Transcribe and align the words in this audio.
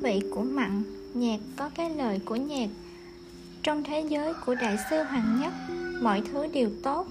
vị 0.00 0.20
của 0.34 0.42
mặn, 0.42 0.82
nhạc 1.14 1.40
có 1.56 1.70
cái 1.74 1.90
lời 1.90 2.20
của 2.24 2.36
nhạc. 2.36 2.68
Trong 3.62 3.84
thế 3.84 4.04
giới 4.08 4.34
của 4.46 4.54
đại 4.54 4.76
sư 4.90 5.02
hoàng 5.02 5.40
nhất, 5.40 5.52
mọi 6.02 6.22
thứ 6.32 6.46
đều 6.46 6.70
tốt. 6.82 7.06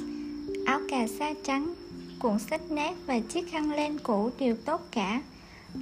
Áo 0.65 0.79
cà 0.89 1.07
sa 1.19 1.33
trắng, 1.43 1.73
cuộn 2.19 2.39
sách 2.39 2.71
nát 2.71 2.95
và 3.05 3.19
chiếc 3.19 3.51
khăn 3.51 3.71
len 3.71 3.97
cũ 4.03 4.29
đều 4.39 4.55
tốt 4.55 4.81
cả. 4.91 5.21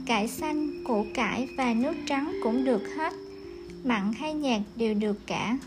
Cải 0.06 0.28
xanh, 0.28 0.84
củ 0.84 1.06
cải 1.14 1.48
và 1.58 1.74
nước 1.74 1.94
trắng 2.08 2.34
cũng 2.44 2.66
được 2.66 2.82
hết. 2.98 3.14
Mặn 3.84 4.14
hay 4.14 4.34
nhạt 4.34 4.62
đều 4.76 4.94
được 4.94 5.28
cả. 5.28 5.58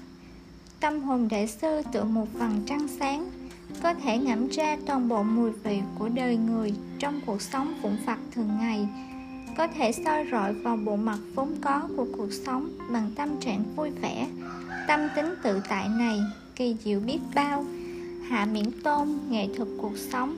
Tâm 0.80 1.00
hồn 1.00 1.28
đại 1.30 1.46
sư 1.46 1.82
tựa 1.92 2.04
một 2.04 2.26
vầng 2.32 2.62
trăng 2.66 2.88
sáng, 2.88 3.30
có 3.82 3.94
thể 3.94 4.18
ngẫm 4.18 4.48
ra 4.48 4.76
toàn 4.86 5.08
bộ 5.08 5.22
mùi 5.22 5.50
vị 5.50 5.80
của 5.98 6.08
đời 6.08 6.36
người 6.36 6.74
trong 6.98 7.20
cuộc 7.26 7.42
sống 7.42 7.74
vụn 7.82 7.96
vặt 8.06 8.18
thường 8.32 8.50
ngày 8.60 8.88
có 9.58 9.66
thể 9.66 9.92
soi 9.92 10.26
rọi 10.32 10.52
vào 10.52 10.76
bộ 10.76 10.96
mặt 10.96 11.18
vốn 11.34 11.54
có 11.60 11.88
của 11.96 12.06
cuộc 12.16 12.32
sống 12.32 12.70
bằng 12.90 13.10
tâm 13.16 13.40
trạng 13.40 13.64
vui 13.76 13.90
vẻ. 13.90 14.26
Tâm 14.88 15.00
tính 15.16 15.34
tự 15.42 15.60
tại 15.68 15.88
này 15.88 16.20
kỳ 16.56 16.76
diệu 16.84 17.00
biết 17.00 17.18
bao, 17.34 17.64
hạ 18.28 18.46
miễn 18.52 18.82
tôn, 18.82 19.08
nghệ 19.28 19.48
thuật 19.56 19.68
cuộc 19.80 19.96
sống. 19.96 20.36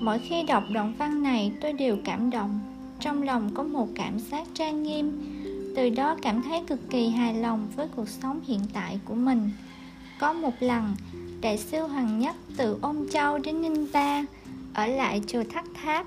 Mỗi 0.00 0.18
khi 0.18 0.42
đọc 0.42 0.64
đoạn 0.72 0.94
văn 0.98 1.22
này, 1.22 1.52
tôi 1.60 1.72
đều 1.72 1.96
cảm 2.04 2.30
động. 2.30 2.60
Trong 3.00 3.22
lòng 3.22 3.50
có 3.54 3.62
một 3.62 3.88
cảm 3.94 4.18
giác 4.18 4.46
trang 4.54 4.82
nghiêm. 4.82 5.20
Từ 5.76 5.90
đó 5.90 6.16
cảm 6.22 6.42
thấy 6.42 6.62
cực 6.66 6.90
kỳ 6.90 7.08
hài 7.08 7.34
lòng 7.34 7.68
với 7.76 7.88
cuộc 7.96 8.08
sống 8.08 8.40
hiện 8.46 8.60
tại 8.72 9.00
của 9.04 9.14
mình. 9.14 9.50
Có 10.20 10.32
một 10.32 10.54
lần, 10.60 10.94
đại 11.40 11.58
sư 11.58 11.82
hoàng 11.82 12.18
nhất 12.18 12.36
từ 12.56 12.78
ôn 12.82 12.96
châu 13.12 13.38
đến 13.38 13.62
ninh 13.62 13.86
ba, 13.92 14.24
ở 14.74 14.86
lại 14.86 15.22
chùa 15.26 15.44
thắt 15.52 15.64
tháp 15.82 16.06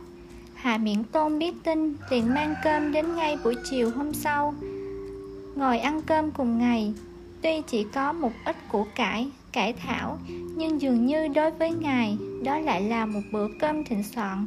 hạ 0.64 0.78
miễn 0.78 1.04
tôn 1.04 1.40
biết 1.40 1.54
tin, 1.64 1.96
liền 2.10 2.34
mang 2.34 2.56
cơm 2.64 2.92
đến 2.92 3.16
ngay 3.16 3.38
buổi 3.44 3.56
chiều 3.70 3.92
hôm 3.96 4.14
sau. 4.14 4.54
Ngồi 5.56 5.80
ăn 5.80 6.02
cơm 6.02 6.32
cùng 6.32 6.58
ngày, 6.58 6.94
tuy 7.42 7.62
chỉ 7.68 7.86
có 7.94 8.14
một 8.14 8.32
ít 8.46 8.56
củ 8.72 8.86
cải 8.96 9.30
cải 9.52 9.74
thảo, 9.74 10.18
nhưng 10.56 10.82
dường 10.82 11.06
như 11.06 11.28
đối 11.28 11.52
với 11.52 11.72
ngài, 11.72 12.18
đó 12.44 12.60
lại 12.60 12.82
là 12.82 13.06
một 13.06 13.20
bữa 13.32 13.48
cơm 13.60 13.84
thịnh 13.84 14.04
soạn. 14.04 14.46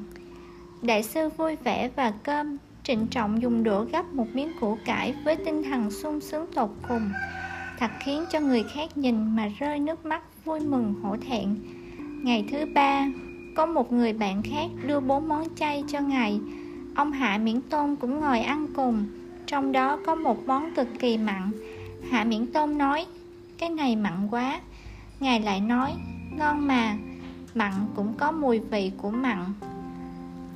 Đại 0.83 1.03
sư 1.03 1.29
vui 1.37 1.57
vẻ 1.57 1.91
và 1.97 2.13
cơm, 2.23 2.57
trịnh 2.83 3.07
trọng 3.07 3.43
dùng 3.43 3.65
đũa 3.65 3.85
gắp 3.85 4.15
một 4.15 4.27
miếng 4.35 4.53
củ 4.61 4.79
cải 4.87 5.15
với 5.25 5.37
tinh 5.37 5.63
thần 5.63 5.91
sung 5.91 6.21
sướng 6.21 6.47
tột 6.55 6.71
cùng. 6.89 7.11
Thật 7.79 7.91
khiến 8.05 8.25
cho 8.33 8.41
người 8.41 8.65
khác 8.75 8.97
nhìn 8.97 9.37
mà 9.37 9.51
rơi 9.59 9.79
nước 9.79 10.07
mắt, 10.07 10.23
vui 10.45 10.61
mừng, 10.61 10.95
hổ 11.03 11.17
thẹn. 11.29 11.57
Ngày 12.23 12.45
thứ 12.51 12.67
ba 12.75 13.07
có 13.57 13.67
một 13.67 13.93
người 13.93 14.13
bạn 14.13 14.43
khác 14.43 14.67
đưa 14.87 15.01
bốn 15.01 15.29
món 15.29 15.45
chay 15.57 15.85
cho 15.89 16.01
ngài. 16.01 16.41
Ông 16.95 17.13
hạ 17.13 17.39
miễn 17.39 17.61
tôn 17.61 17.97
cũng 17.97 18.21
ngồi 18.21 18.41
ăn 18.41 18.67
cùng, 18.77 19.07
trong 19.47 19.73
đó 19.73 19.99
có 20.07 20.15
một 20.15 20.47
món 20.47 20.75
cực 20.75 20.89
kỳ 20.99 21.19
mặn. 21.19 21.51
Hạ 22.11 22.25
miễn 22.25 22.47
tôn 22.47 22.79
nói, 22.79 23.07
cái 23.59 23.71
này 23.71 23.97
mặn 23.97 24.29
quá. 24.31 24.61
Ngài 25.21 25.41
lại 25.41 25.61
nói, 25.61 25.93
ngon 26.39 26.67
mà, 26.67 26.97
mặn 27.55 27.73
cũng 27.97 28.15
có 28.19 28.33
mùi 28.33 28.59
vị 28.59 28.93
của 28.97 29.11
mặn. 29.11 29.39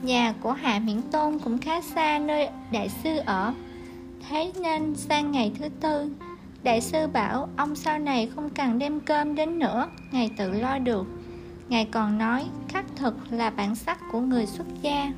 Nhà 0.03 0.35
của 0.41 0.53
hạ 0.53 0.81
miễn 0.85 1.03
tôn 1.03 1.39
cũng 1.39 1.59
khá 1.59 1.81
xa 1.81 2.19
nơi 2.19 2.49
đại 2.73 2.89
sư 2.89 3.17
ở. 3.27 3.55
Thế 4.29 4.53
nên 4.61 4.95
sang 4.95 5.31
ngày 5.31 5.53
thứ 5.59 5.69
tư, 5.81 6.11
đại 6.63 6.81
sư 6.81 7.07
bảo 7.13 7.49
ông 7.57 7.77
sau 7.77 7.99
này 7.99 8.31
không 8.35 8.51
cần 8.51 8.79
đem 8.79 9.01
cơm 9.01 9.35
đến 9.35 9.59
nữa, 9.59 9.89
ngài 10.13 10.31
tự 10.37 10.53
lo 10.53 10.79
được 10.79 11.07
ngài 11.71 11.85
còn 11.85 12.19
nói, 12.19 12.45
khắc 12.69 12.85
thực 12.97 13.33
là 13.33 13.51
bản 13.51 13.75
sắc 13.75 13.99
của 14.13 14.21
người 14.21 14.47
xuất 14.47 14.67
gia. 14.83 15.13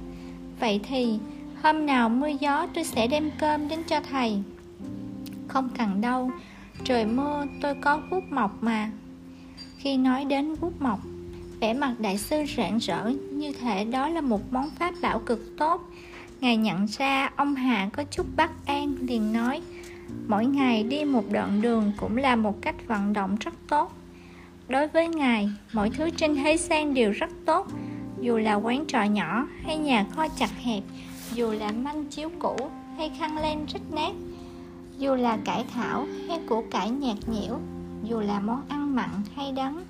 Vậy 0.61 0.81
thì, 0.89 1.19
hôm 1.63 1.87
nào 1.87 2.09
mưa 2.09 2.29
gió, 2.41 2.67
tôi 2.75 2.85
sẽ 2.85 3.07
đem 3.07 3.31
cơm 3.39 3.69
đến 3.69 3.83
cho 3.89 4.01
thầy. 4.11 4.43
Không 5.49 5.69
cần 5.79 6.01
đâu, 6.01 6.31
trời 6.85 7.07
mưa, 7.07 7.45
tôi 7.61 7.75
có 7.75 8.03
bút 8.11 8.25
mọc 8.31 8.63
mà. 8.63 8.91
Khi 9.77 9.97
nói 9.97 10.25
đến 10.25 10.55
bút 10.61 10.83
mọc, 10.83 11.01
vẻ 11.61 11.75
mặt 11.75 11.95
đại 11.99 12.19
sư 12.19 12.45
rạng 12.57 12.79
rỡ, 12.79 13.11
như 13.33 13.53
thể 13.53 13.85
đó 13.85 14.09
là 14.09 14.21
một 14.21 14.53
món 14.53 14.71
pháp 14.71 14.95
bảo 15.03 15.19
cực 15.19 15.57
tốt. 15.59 15.83
Ngài 16.41 16.57
nhận 16.57 16.87
ra 16.87 17.31
ông 17.37 17.55
hà 17.55 17.89
có 17.93 18.05
chút 18.05 18.27
bất 18.37 18.51
an, 18.67 18.95
liền 19.01 19.33
nói, 19.33 19.63
mỗi 20.27 20.47
ngày 20.47 20.83
đi 20.83 21.05
một 21.05 21.25
đoạn 21.33 21.63
đường 21.63 21.93
cũng 21.97 22.17
là 22.17 22.37
một 22.37 22.63
cách 22.63 22.87
vận 22.87 23.13
động 23.13 23.37
rất 23.41 23.55
tốt 23.69 23.93
đối 24.73 24.89
với 24.89 25.09
ngài, 25.09 25.51
mọi 25.73 25.91
thứ 25.91 26.11
trên 26.11 26.37
thế 26.37 26.57
gian 26.57 26.95
đều 26.95 27.13
rất 27.13 27.31
tốt, 27.47 27.67
dù 28.21 28.39
là 28.39 28.55
quán 28.55 28.85
trọ 28.89 29.03
nhỏ 29.03 29.47
hay 29.63 29.79
nhà 29.79 30.07
kho 30.15 30.29
chặt 30.29 30.51
hẹp, 30.63 30.83
dù 31.35 31.53
là 31.53 31.73
manh 31.73 32.05
chiếu 32.05 32.31
cũ 32.39 32.57
hay 32.97 33.11
khăn 33.19 33.39
len 33.39 33.67
rách 33.69 33.93
nát, 33.93 34.13
dù 34.99 35.15
là 35.15 35.39
cải 35.45 35.65
thảo 35.75 36.07
hay 36.29 36.41
củ 36.49 36.65
cải 36.71 36.91
nhạt 36.91 37.17
nhẽo, 37.27 37.59
dù 38.05 38.21
là 38.21 38.41
món 38.41 38.63
ăn 38.69 38.97
mặn 38.97 39.09
hay 39.35 39.53
đắng, 39.53 39.85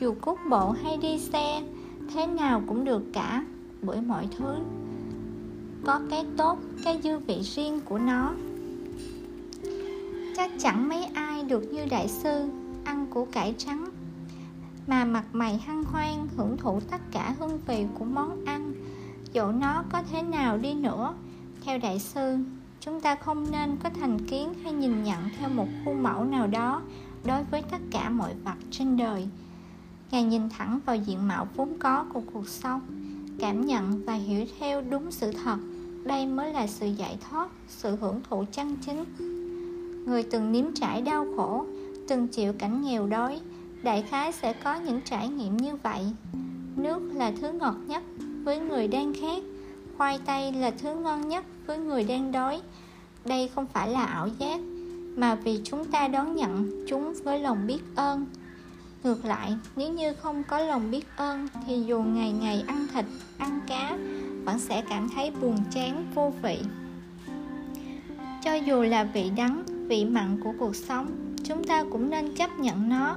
dù 0.00 0.14
cút 0.20 0.38
bộ 0.50 0.70
hay 0.70 0.96
đi 0.96 1.18
xe, 1.18 1.62
thế 2.14 2.26
nào 2.26 2.62
cũng 2.66 2.84
được 2.84 3.02
cả, 3.12 3.44
bởi 3.82 4.00
mọi 4.00 4.28
thứ 4.38 4.54
có 5.84 6.00
cái 6.10 6.24
tốt, 6.36 6.58
cái 6.84 7.00
dư 7.02 7.18
vị 7.18 7.40
riêng 7.42 7.80
của 7.84 7.98
nó. 7.98 8.32
Chắc 10.36 10.50
chẳng 10.58 10.88
mấy 10.88 11.04
ai 11.04 11.42
được 11.42 11.72
như 11.72 11.86
đại 11.90 12.08
sư 12.08 12.48
ăn 12.84 13.06
củ 13.10 13.24
cải 13.24 13.54
trắng 13.58 13.84
mà 14.88 15.04
mặt 15.04 15.24
mày 15.32 15.56
hăng 15.56 15.84
hoang, 15.84 16.28
hưởng 16.36 16.56
thụ 16.56 16.80
tất 16.90 17.00
cả 17.12 17.34
hương 17.38 17.58
vị 17.66 17.86
của 17.98 18.04
món 18.04 18.44
ăn. 18.44 18.72
Dẫu 19.32 19.52
nó 19.52 19.84
có 19.92 20.02
thế 20.10 20.22
nào 20.22 20.58
đi 20.58 20.74
nữa? 20.74 21.14
Theo 21.64 21.78
đại 21.78 21.98
sư, 21.98 22.36
chúng 22.80 23.00
ta 23.00 23.14
không 23.14 23.50
nên 23.50 23.76
có 23.82 23.90
thành 24.00 24.18
kiến 24.26 24.54
hay 24.62 24.72
nhìn 24.72 25.02
nhận 25.02 25.18
theo 25.38 25.48
một 25.48 25.66
khuôn 25.84 26.02
mẫu 26.02 26.24
nào 26.24 26.46
đó 26.46 26.82
đối 27.24 27.44
với 27.44 27.62
tất 27.62 27.78
cả 27.90 28.10
mọi 28.10 28.34
vật 28.44 28.56
trên 28.70 28.96
đời. 28.96 29.28
Ngài 30.10 30.22
nhìn 30.22 30.48
thẳng 30.48 30.80
vào 30.86 30.96
diện 30.96 31.28
mạo 31.28 31.48
vốn 31.56 31.76
có 31.78 32.04
của 32.12 32.22
cuộc 32.32 32.48
sống, 32.48 32.80
cảm 33.38 33.66
nhận 33.66 34.04
và 34.04 34.14
hiểu 34.14 34.46
theo 34.60 34.82
đúng 34.90 35.10
sự 35.10 35.32
thật. 35.44 35.56
Đây 36.04 36.26
mới 36.26 36.52
là 36.52 36.66
sự 36.66 36.86
giải 36.86 37.18
thoát, 37.30 37.48
sự 37.68 37.96
hưởng 37.96 38.20
thụ 38.30 38.44
chân 38.52 38.76
chính. 38.86 39.04
Người 40.06 40.22
từng 40.22 40.52
nếm 40.52 40.64
trải 40.74 41.02
đau 41.02 41.26
khổ, 41.36 41.64
từng 42.08 42.28
chịu 42.28 42.52
cảnh 42.52 42.82
nghèo 42.82 43.06
đói 43.06 43.40
đại 43.82 44.02
khái 44.02 44.32
sẽ 44.32 44.52
có 44.52 44.74
những 44.74 45.00
trải 45.04 45.28
nghiệm 45.28 45.56
như 45.56 45.76
vậy. 45.76 46.00
Nước 46.76 47.00
là 47.14 47.32
thứ 47.40 47.52
ngọt 47.52 47.76
nhất 47.86 48.02
với 48.44 48.58
người 48.60 48.88
đang 48.88 49.12
khát. 49.20 49.42
Khoai 49.96 50.18
tây 50.26 50.52
là 50.52 50.70
thứ 50.70 50.94
ngon 50.94 51.28
nhất 51.28 51.44
với 51.66 51.78
người 51.78 52.04
đang 52.04 52.32
đói. 52.32 52.60
Đây 53.24 53.50
không 53.54 53.66
phải 53.66 53.88
là 53.88 54.04
ảo 54.04 54.28
giác, 54.38 54.60
mà 55.16 55.34
vì 55.34 55.60
chúng 55.64 55.84
ta 55.84 56.08
đón 56.08 56.36
nhận 56.36 56.84
chúng 56.88 57.14
với 57.24 57.40
lòng 57.40 57.66
biết 57.66 57.80
ơn. 57.96 58.26
Ngược 59.04 59.24
lại, 59.24 59.56
nếu 59.76 59.92
như 59.92 60.14
không 60.14 60.42
có 60.48 60.58
lòng 60.58 60.90
biết 60.90 61.06
ơn, 61.16 61.48
thì 61.66 61.82
dù 61.86 62.02
ngày 62.02 62.32
ngày 62.32 62.64
ăn 62.66 62.86
thịt, 62.94 63.04
ăn 63.38 63.60
cá, 63.66 63.98
vẫn 64.44 64.58
sẽ 64.58 64.82
cảm 64.88 65.08
thấy 65.14 65.30
buồn 65.30 65.56
chán, 65.70 66.06
vô 66.14 66.32
vị. 66.42 66.58
Cho 68.44 68.54
dù 68.54 68.82
là 68.82 69.04
vị 69.04 69.30
đắng, 69.36 69.62
vị 69.88 70.04
mặn 70.04 70.40
của 70.44 70.52
cuộc 70.58 70.76
sống, 70.76 71.34
chúng 71.44 71.64
ta 71.64 71.84
cũng 71.92 72.10
nên 72.10 72.34
chấp 72.34 72.58
nhận 72.58 72.88
nó 72.88 73.16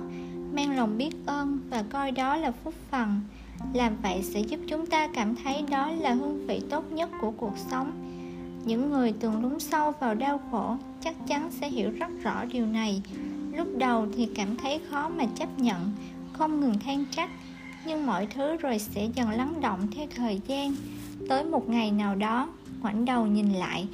mang 0.54 0.78
lòng 0.78 0.98
biết 0.98 1.12
ơn 1.26 1.60
và 1.70 1.84
coi 1.90 2.12
đó 2.12 2.38
là 2.38 2.52
phúc 2.52 2.74
phần 2.92 3.22
làm 3.74 3.96
vậy 4.02 4.22
sẽ 4.24 4.40
giúp 4.40 4.60
chúng 4.68 4.86
ta 4.86 5.08
cảm 5.08 5.36
thấy 5.36 5.64
đó 5.70 5.92
là 5.92 6.14
hương 6.14 6.48
vị 6.48 6.62
tốt 6.70 6.92
nhất 6.92 7.10
của 7.22 7.32
cuộc 7.32 7.54
sống. 7.58 7.92
Những 8.66 8.90
người 8.90 9.14
từng 9.20 9.42
lún 9.42 9.60
sâu 9.60 9.94
vào 10.00 10.16
đau 10.16 10.40
khổ 10.52 10.76
chắc 11.02 11.16
chắn 11.28 11.52
sẽ 11.52 11.70
hiểu 11.70 11.92
rất 11.92 12.10
rõ 12.24 12.46
điều 12.46 12.66
này. 12.66 13.02
Lúc 13.58 13.68
đầu 13.78 14.08
thì 14.16 14.30
cảm 14.36 14.58
thấy 14.58 14.82
khó 14.90 15.10
mà 15.10 15.26
chấp 15.36 15.60
nhận, 15.60 15.92
không 16.34 16.60
ngừng 16.60 16.80
than 16.80 17.06
trách, 17.12 17.30
nhưng 17.86 18.06
mọi 18.06 18.28
thứ 18.28 18.58
rồi 18.58 18.80
sẽ 18.80 19.10
dần 19.16 19.30
lắng 19.30 19.62
động 19.62 19.88
theo 19.96 20.08
thời 20.16 20.42
gian. 20.48 20.76
Tới 21.30 21.44
một 21.44 21.70
ngày 21.70 21.92
nào 21.92 22.16
đó, 22.16 22.50
ngoảnh 22.82 23.06
đầu 23.06 23.28
nhìn 23.28 23.54
lại, 23.54 23.88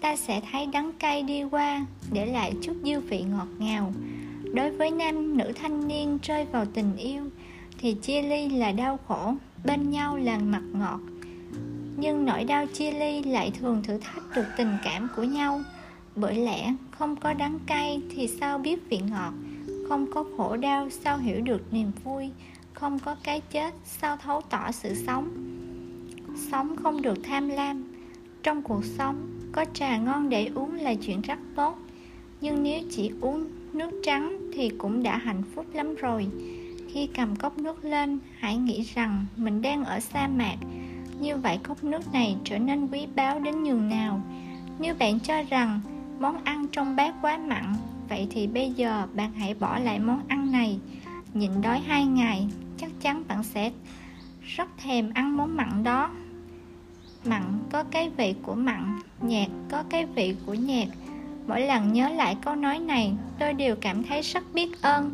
ta 0.00 0.16
sẽ 0.16 0.40
thấy 0.52 0.66
đắng 0.66 0.92
cay 0.98 1.22
đi 1.22 1.42
qua, 1.42 1.86
để 2.12 2.26
lại 2.26 2.52
chút 2.62 2.74
dư 2.84 3.00
vị 3.00 3.22
ngọt 3.22 3.48
ngào 3.58 3.92
đối 4.56 4.70
với 4.70 4.90
nam 4.90 5.36
nữ 5.36 5.52
thanh 5.54 5.88
niên 5.88 6.18
rơi 6.22 6.44
vào 6.52 6.66
tình 6.74 6.96
yêu, 6.96 7.22
thì 7.78 7.94
chia 7.94 8.22
ly 8.22 8.48
là 8.48 8.72
đau 8.72 8.98
khổ, 9.08 9.34
bên 9.64 9.90
nhau 9.90 10.16
là 10.16 10.38
mặt 10.38 10.62
ngọt. 10.72 11.00
Nhưng 11.96 12.24
nỗi 12.24 12.44
đau 12.44 12.66
chia 12.66 12.90
ly 12.90 13.22
lại 13.22 13.52
thường 13.60 13.82
thử 13.82 13.98
thách 13.98 14.22
được 14.36 14.44
tình 14.56 14.76
cảm 14.84 15.08
của 15.16 15.22
nhau. 15.22 15.60
Bởi 16.14 16.34
lẽ, 16.34 16.74
không 16.90 17.16
có 17.16 17.32
đắng 17.32 17.58
cay 17.66 18.00
thì 18.10 18.28
sao 18.40 18.58
biết 18.58 18.78
vị 18.90 19.00
ngọt? 19.10 19.32
Không 19.88 20.06
có 20.14 20.24
khổ 20.36 20.56
đau 20.56 20.90
sao 20.90 21.18
hiểu 21.18 21.40
được 21.40 21.72
niềm 21.72 21.90
vui? 22.04 22.30
Không 22.72 22.98
có 22.98 23.16
cái 23.22 23.40
chết 23.50 23.74
sao 23.84 24.16
thấu 24.16 24.40
tỏ 24.40 24.72
sự 24.72 24.94
sống? 25.06 25.28
Sống 26.50 26.76
không 26.76 27.02
được 27.02 27.18
tham 27.24 27.48
lam. 27.48 27.84
Trong 28.42 28.62
cuộc 28.62 28.84
sống, 28.84 29.16
có 29.52 29.64
trà 29.74 29.96
ngon 29.96 30.28
để 30.28 30.50
uống 30.54 30.74
là 30.74 30.94
chuyện 30.94 31.20
rất 31.20 31.38
tốt. 31.56 31.78
Nhưng 32.40 32.62
nếu 32.62 32.80
chỉ 32.90 33.10
uống 33.20 33.46
nước 33.76 33.90
trắng 34.02 34.36
thì 34.54 34.70
cũng 34.78 35.02
đã 35.02 35.16
hạnh 35.16 35.42
phúc 35.54 35.66
lắm 35.72 35.94
rồi. 35.94 36.26
Khi 36.88 37.06
cầm 37.06 37.36
cốc 37.36 37.58
nước 37.58 37.84
lên, 37.84 38.18
hãy 38.38 38.56
nghĩ 38.56 38.82
rằng 38.94 39.26
mình 39.36 39.62
đang 39.62 39.84
ở 39.84 40.00
sa 40.00 40.28
mạc. 40.28 40.56
Như 41.20 41.36
vậy 41.36 41.58
cốc 41.62 41.84
nước 41.84 42.12
này 42.12 42.36
trở 42.44 42.58
nên 42.58 42.86
quý 42.86 43.06
báu 43.16 43.40
đến 43.40 43.62
nhường 43.62 43.88
nào? 43.88 44.20
Nếu 44.78 44.94
bạn 44.98 45.20
cho 45.20 45.42
rằng 45.42 45.80
món 46.20 46.44
ăn 46.44 46.66
trong 46.72 46.96
bát 46.96 47.14
quá 47.22 47.38
mặn, 47.38 47.74
vậy 48.08 48.26
thì 48.30 48.46
bây 48.46 48.70
giờ 48.70 49.06
bạn 49.14 49.32
hãy 49.32 49.54
bỏ 49.54 49.78
lại 49.78 49.98
món 49.98 50.20
ăn 50.28 50.52
này. 50.52 50.78
Nhịn 51.34 51.50
đói 51.62 51.80
hai 51.80 52.06
ngày, 52.06 52.48
chắc 52.76 52.90
chắn 53.00 53.22
bạn 53.28 53.42
sẽ 53.42 53.72
rất 54.42 54.68
thèm 54.78 55.10
ăn 55.14 55.36
món 55.36 55.56
mặn 55.56 55.84
đó. 55.84 56.10
Mặn 57.24 57.42
có 57.72 57.84
cái 57.90 58.10
vị 58.16 58.34
của 58.42 58.54
mặn, 58.54 58.98
nhạt 59.20 59.48
có 59.70 59.82
cái 59.90 60.06
vị 60.06 60.34
của 60.46 60.54
nhạt 60.54 60.88
mỗi 61.46 61.60
lần 61.60 61.92
nhớ 61.92 62.08
lại 62.08 62.36
câu 62.44 62.54
nói 62.54 62.78
này, 62.78 63.12
tôi 63.38 63.54
đều 63.54 63.76
cảm 63.80 64.02
thấy 64.02 64.22
rất 64.22 64.54
biết 64.54 64.82
ơn. 64.82 65.10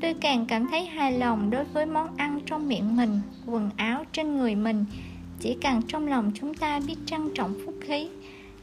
Tôi 0.00 0.14
càng 0.14 0.46
cảm 0.46 0.66
thấy 0.70 0.86
hài 0.86 1.12
lòng 1.12 1.50
đối 1.50 1.64
với 1.64 1.86
món 1.86 2.16
ăn 2.16 2.40
trong 2.46 2.68
miệng 2.68 2.96
mình, 2.96 3.20
quần 3.46 3.70
áo 3.76 4.04
trên 4.12 4.36
người 4.36 4.54
mình. 4.54 4.84
Chỉ 5.40 5.56
cần 5.62 5.82
trong 5.88 6.06
lòng 6.06 6.32
chúng 6.34 6.54
ta 6.54 6.80
biết 6.86 6.96
trân 7.06 7.30
trọng 7.34 7.54
phúc 7.66 7.74
khí, 7.80 8.08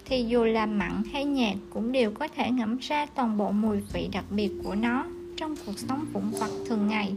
thì 0.06 0.24
dù 0.24 0.44
là 0.44 0.66
mặn 0.66 1.04
hay 1.14 1.26
nhạt 1.26 1.56
cũng 1.70 1.92
đều 1.92 2.12
có 2.12 2.28
thể 2.28 2.52
ngẫm 2.52 2.78
ra 2.78 3.06
toàn 3.06 3.38
bộ 3.38 3.52
mùi 3.52 3.78
vị 3.94 4.10
đặc 4.14 4.26
biệt 4.30 4.52
của 4.64 4.76
nó 4.76 5.06
trong 5.38 5.56
cuộc 5.66 5.80
sống 5.80 6.06
vụn 6.14 6.24
vặt 6.40 6.50
thường 6.68 6.88
ngày. 6.88 7.14